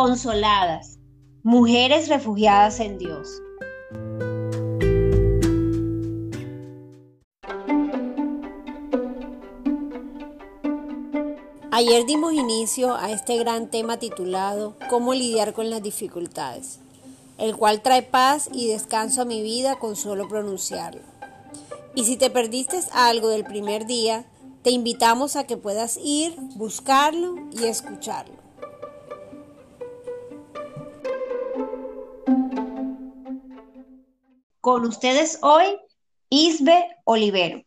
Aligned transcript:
consoladas, 0.00 1.00
mujeres 1.42 2.06
refugiadas 2.06 2.78
en 2.78 2.98
Dios. 2.98 3.42
Ayer 11.72 12.06
dimos 12.06 12.32
inicio 12.32 12.94
a 12.94 13.10
este 13.10 13.38
gran 13.38 13.72
tema 13.72 13.96
titulado 13.96 14.76
Cómo 14.88 15.14
lidiar 15.14 15.52
con 15.52 15.68
las 15.68 15.82
dificultades, 15.82 16.78
el 17.36 17.56
cual 17.56 17.82
trae 17.82 18.04
paz 18.04 18.48
y 18.52 18.68
descanso 18.68 19.22
a 19.22 19.24
mi 19.24 19.42
vida 19.42 19.80
con 19.80 19.96
solo 19.96 20.28
pronunciarlo. 20.28 21.02
Y 21.96 22.04
si 22.04 22.16
te 22.16 22.30
perdiste 22.30 22.78
algo 22.92 23.30
del 23.30 23.42
primer 23.42 23.84
día, 23.84 24.26
te 24.62 24.70
invitamos 24.70 25.34
a 25.34 25.42
que 25.42 25.56
puedas 25.56 25.98
ir, 26.00 26.36
buscarlo 26.54 27.34
y 27.50 27.64
escucharlo. 27.64 28.37
Con 34.68 34.84
ustedes 34.84 35.38
hoy, 35.40 35.64
Isbe 36.28 36.84
Olivero. 37.04 37.62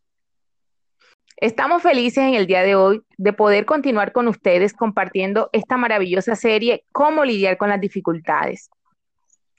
Estamos 1.37 1.81
felices 1.81 2.23
en 2.23 2.35
el 2.35 2.45
día 2.45 2.61
de 2.61 2.75
hoy 2.75 3.01
de 3.17 3.33
poder 3.33 3.65
continuar 3.65 4.11
con 4.11 4.27
ustedes 4.27 4.71
compartiendo 4.71 5.49
esta 5.51 5.77
maravillosa 5.77 6.35
serie, 6.35 6.85
Cómo 6.91 7.25
lidiar 7.25 7.57
con 7.57 7.69
las 7.69 7.81
dificultades. 7.81 8.69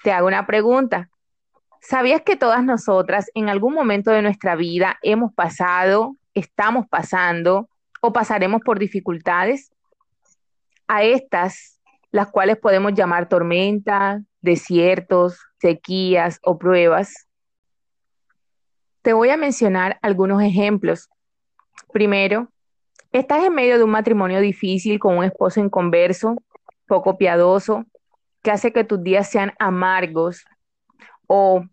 Te 0.05 0.12
hago 0.12 0.28
una 0.28 0.46
pregunta. 0.46 1.10
¿Sabías 1.80 2.23
que 2.23 2.37
todas 2.37 2.62
nosotras 2.62 3.28
en 3.34 3.48
algún 3.48 3.74
momento 3.74 4.12
de 4.12 4.23
nuestra 4.23 4.54
vida 4.54 5.01
hemos 5.02 5.34
pasado, 5.34 6.15
estamos 6.34 6.87
pasando 6.88 7.68
o 8.01 8.12
pasaremos 8.12 8.60
por 8.65 8.79
dificultades? 8.79 9.73
A 10.87 11.02
estas, 11.02 11.80
las 12.12 12.29
cuales 12.29 12.56
podemos 12.59 12.95
llamar 12.95 13.29
tormentas, 13.29 14.23
desiertos, 14.43 15.40
sequías 15.59 16.38
o 16.45 16.56
pruebas. 16.56 17.27
Te 19.03 19.13
voy 19.13 19.31
a 19.31 19.37
mencionar 19.37 19.99
algunos 20.01 20.41
ejemplos. 20.43 21.11
Primero, 21.93 22.49
estás 23.11 23.43
en 23.45 23.53
medio 23.53 23.77
de 23.77 23.83
un 23.83 23.91
matrimonio 23.91 24.41
difícil 24.41 25.01
con 25.01 25.19
un 25.19 25.25
esposo 25.25 25.59
inconverso, 25.59 26.37
poco 26.87 27.19
piadoso, 27.19 27.85
que 28.45 28.53
hace 28.53 28.73
que 28.73 28.85
tus 28.85 29.03
días 29.03 29.29
sean 29.29 29.55
amargos, 29.59 30.45
o 31.27 31.65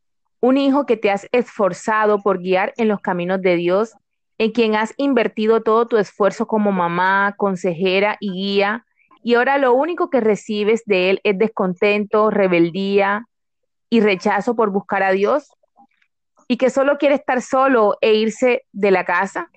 un 0.41 0.57
hijo 0.57 0.87
que 0.87 0.97
te 0.97 1.11
has 1.11 1.27
esforzado 1.31 2.23
por 2.23 2.39
guiar 2.39 2.73
en 2.77 2.87
los 2.87 2.99
caminos 2.99 3.41
de 3.43 3.57
Dios, 3.57 3.93
en 4.39 4.51
quien 4.51 4.73
has 4.73 4.95
invertido 4.97 5.61
todo 5.61 5.85
tu 5.85 5.97
esfuerzo 5.97 6.47
como 6.47 6.71
mamá, 6.71 7.35
consejera 7.37 8.17
y 8.19 8.31
guía, 8.31 8.87
y 9.21 9.35
ahora 9.35 9.59
lo 9.59 9.73
único 9.73 10.09
que 10.09 10.21
recibes 10.21 10.81
de 10.85 11.11
él 11.11 11.21
es 11.23 11.37
descontento, 11.37 12.31
rebeldía 12.31 13.27
y 13.87 13.99
rechazo 13.99 14.55
por 14.55 14.71
buscar 14.71 15.03
a 15.03 15.11
Dios, 15.11 15.51
y 16.51 16.57
que 16.57 16.71
solo 16.71 16.97
quiere 16.97 17.13
estar 17.13 17.43
solo 17.43 17.97
e 18.01 18.15
irse 18.15 18.65
de 18.71 18.89
la 18.89 19.05
casa. 19.05 19.49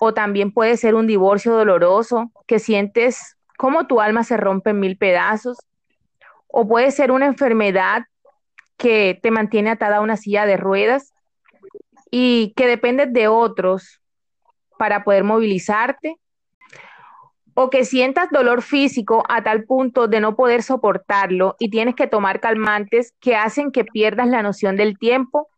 O 0.00 0.12
también 0.12 0.52
puede 0.52 0.76
ser 0.76 0.96
un 0.96 1.06
divorcio 1.06 1.54
doloroso, 1.54 2.32
que 2.46 2.58
sientes 2.58 3.36
como 3.56 3.86
tu 3.86 4.00
alma 4.00 4.24
se 4.24 4.36
rompe 4.36 4.70
en 4.70 4.80
mil 4.80 4.98
pedazos, 4.98 5.58
o 6.48 6.66
puede 6.66 6.90
ser 6.90 7.12
una 7.12 7.26
enfermedad 7.26 8.02
que 8.76 9.18
te 9.22 9.30
mantiene 9.30 9.70
atada 9.70 9.98
a 9.98 10.00
una 10.00 10.16
silla 10.16 10.44
de 10.44 10.56
ruedas 10.56 11.12
y 12.10 12.52
que 12.56 12.66
dependes 12.66 13.12
de 13.12 13.28
otros 13.28 14.00
para 14.76 15.04
poder 15.04 15.22
movilizarte, 15.22 16.16
o 17.54 17.70
que 17.70 17.84
sientas 17.84 18.30
dolor 18.30 18.62
físico 18.62 19.22
a 19.28 19.42
tal 19.42 19.64
punto 19.64 20.08
de 20.08 20.20
no 20.20 20.34
poder 20.34 20.62
soportarlo 20.64 21.54
y 21.60 21.70
tienes 21.70 21.94
que 21.94 22.06
tomar 22.06 22.40
calmantes 22.40 23.14
que 23.20 23.36
hacen 23.36 23.70
que 23.70 23.84
pierdas 23.84 24.28
la 24.28 24.42
noción 24.42 24.76
del 24.76 24.98
tiempo, 24.98 25.48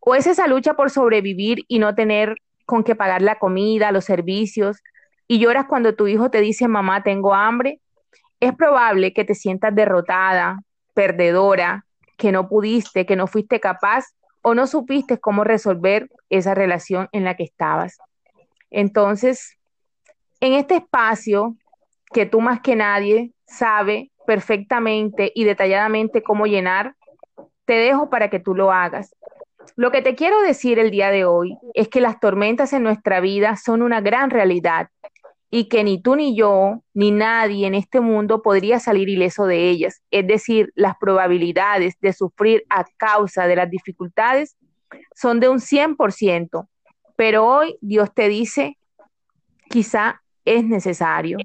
o 0.00 0.14
es 0.14 0.26
esa 0.26 0.46
lucha 0.46 0.74
por 0.74 0.90
sobrevivir 0.90 1.64
y 1.68 1.78
no 1.78 1.94
tener 1.94 2.36
con 2.64 2.84
que 2.84 2.94
pagar 2.94 3.22
la 3.22 3.38
comida, 3.38 3.92
los 3.92 4.04
servicios, 4.04 4.78
y 5.28 5.38
lloras 5.38 5.66
cuando 5.66 5.94
tu 5.94 6.08
hijo 6.08 6.30
te 6.30 6.40
dice, 6.40 6.66
mamá, 6.66 7.02
tengo 7.02 7.34
hambre, 7.34 7.80
es 8.40 8.54
probable 8.54 9.12
que 9.12 9.24
te 9.24 9.34
sientas 9.34 9.74
derrotada, 9.74 10.60
perdedora, 10.94 11.84
que 12.16 12.32
no 12.32 12.48
pudiste, 12.48 13.06
que 13.06 13.16
no 13.16 13.26
fuiste 13.26 13.60
capaz 13.60 14.06
o 14.42 14.54
no 14.54 14.66
supiste 14.66 15.18
cómo 15.18 15.44
resolver 15.44 16.10
esa 16.30 16.54
relación 16.54 17.08
en 17.12 17.24
la 17.24 17.36
que 17.36 17.44
estabas. 17.44 17.98
Entonces, 18.70 19.58
en 20.40 20.54
este 20.54 20.76
espacio 20.76 21.56
que 22.12 22.26
tú 22.26 22.40
más 22.40 22.60
que 22.60 22.76
nadie 22.76 23.32
sabe 23.46 24.10
perfectamente 24.26 25.32
y 25.34 25.44
detalladamente 25.44 26.22
cómo 26.22 26.46
llenar, 26.46 26.94
te 27.64 27.74
dejo 27.74 28.10
para 28.10 28.30
que 28.30 28.40
tú 28.40 28.54
lo 28.54 28.72
hagas. 28.72 29.14
Lo 29.80 29.90
que 29.90 30.02
te 30.02 30.14
quiero 30.14 30.42
decir 30.42 30.78
el 30.78 30.90
día 30.90 31.10
de 31.10 31.24
hoy 31.24 31.56
es 31.72 31.88
que 31.88 32.02
las 32.02 32.20
tormentas 32.20 32.74
en 32.74 32.82
nuestra 32.82 33.18
vida 33.20 33.56
son 33.56 33.80
una 33.80 34.02
gran 34.02 34.28
realidad 34.28 34.90
y 35.50 35.70
que 35.70 35.82
ni 35.84 36.02
tú 36.02 36.16
ni 36.16 36.36
yo, 36.36 36.82
ni 36.92 37.10
nadie 37.12 37.66
en 37.66 37.74
este 37.74 38.00
mundo 38.00 38.42
podría 38.42 38.78
salir 38.78 39.08
ileso 39.08 39.46
de 39.46 39.70
ellas. 39.70 40.02
Es 40.10 40.26
decir, 40.26 40.70
las 40.74 40.96
probabilidades 41.00 41.94
de 42.02 42.12
sufrir 42.12 42.62
a 42.68 42.84
causa 42.98 43.46
de 43.46 43.56
las 43.56 43.70
dificultades 43.70 44.54
son 45.16 45.40
de 45.40 45.48
un 45.48 45.60
100%, 45.60 46.68
pero 47.16 47.46
hoy 47.46 47.78
Dios 47.80 48.12
te 48.12 48.28
dice, 48.28 48.76
quizá 49.70 50.20
es 50.44 50.62
necesario. 50.62 51.38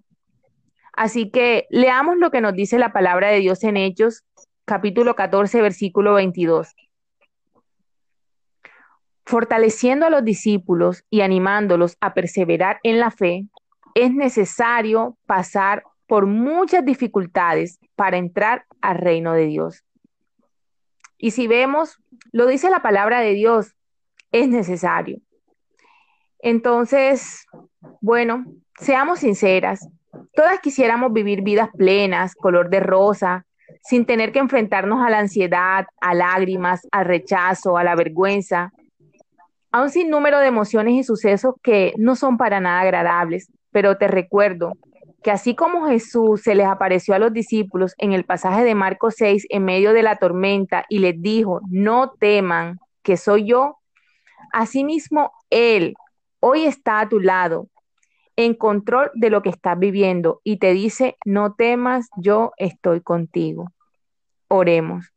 Así 0.92 1.32
que 1.32 1.68
leamos 1.70 2.18
lo 2.18 2.32
que 2.32 2.42
nos 2.42 2.54
dice 2.54 2.80
la 2.80 2.92
palabra 2.92 3.30
de 3.30 3.40
Dios 3.40 3.64
en 3.64 3.78
Hechos, 3.78 4.26
capítulo 4.66 5.16
14, 5.16 5.62
versículo 5.62 6.16
22 6.16 6.76
fortaleciendo 9.26 10.06
a 10.06 10.10
los 10.10 10.24
discípulos 10.24 11.04
y 11.10 11.22
animándolos 11.22 11.98
a 12.00 12.14
perseverar 12.14 12.80
en 12.84 13.00
la 13.00 13.12
fe, 13.12 13.48
es 13.96 14.14
necesario 14.14 15.18
pasar 15.26 15.84
por 16.08 16.28
muchas 16.28 16.86
dificultades 16.86 17.80
para 17.96 18.18
entrar 18.18 18.66
al 18.82 18.98
reino 18.98 19.34
de 19.34 19.48
Dios. 19.48 19.84
Y 21.18 21.32
si 21.32 21.48
vemos, 21.48 21.98
lo 22.32 22.46
dice 22.46 22.70
la 22.70 22.82
palabra 22.82 23.22
de 23.22 23.34
Dios, 23.34 23.74
es 24.32 24.48
necesario. 24.48 25.20
Entonces, 26.40 27.46
bueno, 28.02 28.46
seamos 28.80 29.20
sinceras, 29.20 29.88
todas 30.36 30.60
quisiéramos 30.60 31.12
vivir 31.14 31.42
vidas 31.42 31.70
plenas, 31.76 32.36
color 32.36 32.70
de 32.70 32.82
rosa, 32.82 33.46
sin 33.82 34.06
tener 34.06 34.32
que 34.32 34.40
enfrentarnos 34.40 35.04
a 35.04 35.10
la 35.10 35.20
ansiedad, 35.20 35.88
a 36.02 36.14
lágrimas, 36.14 36.88
al 36.92 37.06
rechazo, 37.06 37.78
a 37.78 37.84
la 37.84 37.96
vergüenza, 37.96 38.72
a 39.76 39.82
un 39.82 39.90
sinnúmero 39.90 40.40
de 40.40 40.48
emociones 40.48 40.94
y 40.94 41.04
sucesos 41.04 41.56
que 41.62 41.92
no 41.98 42.16
son 42.16 42.38
para 42.38 42.62
nada 42.62 42.80
agradables, 42.80 43.52
pero 43.72 43.98
te 43.98 44.08
recuerdo 44.08 44.72
que 45.22 45.32
así 45.32 45.54
como 45.54 45.88
Jesús 45.88 46.44
se 46.44 46.56
les 46.56 46.66
apareció 46.66 47.14
a 47.14 47.20
los 47.20 47.34
discípulos 47.34 47.94
en 47.98 48.14
el 48.14 48.24
pasaje 48.24 48.64
de 48.64 48.74
Marcos 48.74 49.16
6 49.18 49.48
en 49.50 49.66
medio 49.66 49.92
de 49.92 50.02
la 50.02 50.16
tormenta 50.16 50.86
y 50.88 51.00
les 51.00 51.22
dijo, 51.22 51.60
no 51.70 52.14
teman, 52.18 52.80
que 53.04 53.18
soy 53.18 53.48
yo, 53.48 53.80
asimismo 54.54 55.34
Él 55.50 55.96
hoy 56.40 56.64
está 56.64 57.02
a 57.02 57.10
tu 57.10 57.20
lado, 57.20 57.68
en 58.38 58.54
control 58.54 59.12
de 59.14 59.30
lo 59.30 59.42
que 59.42 59.50
estás 59.50 59.78
viviendo 59.78 60.40
y 60.46 60.56
te 60.56 60.72
dice, 60.72 61.18
no 61.26 61.54
temas, 61.54 62.08
yo 62.16 62.54
estoy 62.56 63.02
contigo. 63.02 63.74
Oremos. 64.48 65.15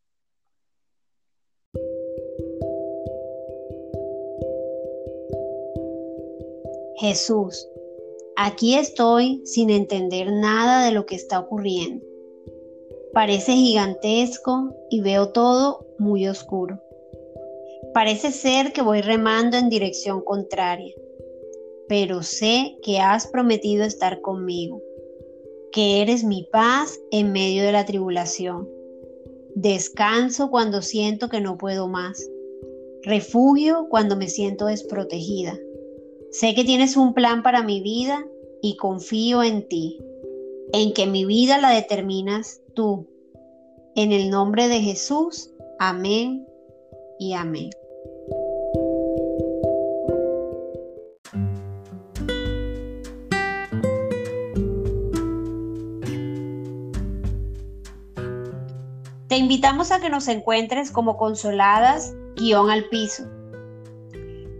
Jesús, 6.98 7.68
aquí 8.36 8.74
estoy 8.74 9.40
sin 9.44 9.70
entender 9.70 10.32
nada 10.32 10.84
de 10.84 10.90
lo 10.90 11.06
que 11.06 11.14
está 11.14 11.38
ocurriendo. 11.38 12.04
Parece 13.12 13.52
gigantesco 13.52 14.74
y 14.90 15.00
veo 15.00 15.30
todo 15.30 15.86
muy 16.00 16.26
oscuro. 16.26 16.82
Parece 17.94 18.32
ser 18.32 18.72
que 18.72 18.82
voy 18.82 19.00
remando 19.00 19.56
en 19.56 19.68
dirección 19.68 20.22
contraria, 20.22 20.92
pero 21.88 22.24
sé 22.24 22.76
que 22.82 22.98
has 22.98 23.28
prometido 23.28 23.84
estar 23.84 24.20
conmigo, 24.20 24.82
que 25.70 26.02
eres 26.02 26.24
mi 26.24 26.48
paz 26.50 26.98
en 27.12 27.30
medio 27.30 27.62
de 27.62 27.70
la 27.70 27.86
tribulación. 27.86 28.68
Descanso 29.54 30.50
cuando 30.50 30.82
siento 30.82 31.28
que 31.28 31.40
no 31.40 31.58
puedo 31.58 31.86
más. 31.86 32.28
Refugio 33.02 33.86
cuando 33.88 34.16
me 34.16 34.28
siento 34.28 34.66
desprotegida 34.66 35.56
Sé 36.30 36.54
que 36.54 36.64
tienes 36.64 36.96
un 36.96 37.14
plan 37.14 37.42
para 37.42 37.62
mi 37.62 37.80
vida 37.80 38.25
y 38.62 38.76
confío 38.76 39.42
en 39.42 39.69
ti, 39.69 39.98
en 40.72 40.92
que 40.92 41.06
mi 41.06 41.25
vida 41.25 41.58
la 41.58 41.70
determinas 41.70 42.60
tú. 42.75 43.06
En 43.94 44.12
el 44.12 44.30
nombre 44.30 44.69
de 44.69 44.80
Jesús, 44.80 45.50
amén 45.78 46.46
y 47.19 47.32
amén. 47.32 47.70
invitamos 59.38 59.92
a 59.92 60.00
que 60.00 60.10
nos 60.10 60.28
encuentres 60.28 60.90
como 60.90 61.16
consoladas 61.16 62.14
guion 62.36 62.70
al 62.70 62.88
piso. 62.90 63.24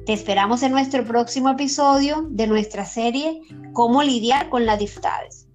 Te 0.09 0.15
esperamos 0.15 0.63
en 0.63 0.73
nuestro 0.73 1.05
próximo 1.05 1.51
episodio 1.51 2.25
de 2.31 2.47
nuestra 2.47 2.87
serie 2.87 3.43
Cómo 3.75 4.03
lidiar 4.03 4.49
con 4.49 4.65
las 4.65 4.79
dificultades. 4.79 5.47